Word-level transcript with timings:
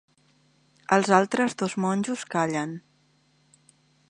Els 0.97 1.11
altres 1.17 1.55
dos 1.63 1.77
monjos 1.85 2.27
callen. 2.35 2.77